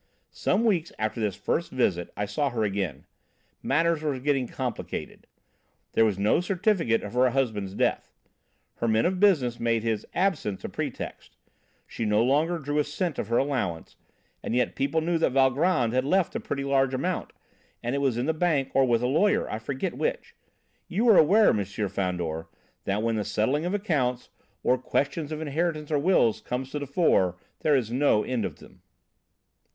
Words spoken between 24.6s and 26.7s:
or questions of inheritance or wills, come